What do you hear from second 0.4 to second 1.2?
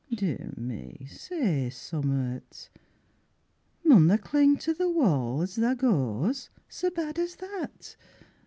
o' me,